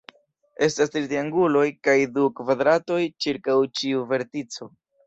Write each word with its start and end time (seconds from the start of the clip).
Estas 0.67 0.91
tri 0.95 1.03
trianguloj 1.11 1.67
kaj 1.89 1.95
du 2.17 2.27
kvadratoj 2.41 3.01
ĉirkaŭ 3.27 3.61
ĉiu 3.83 4.07
vertico. 4.15 4.75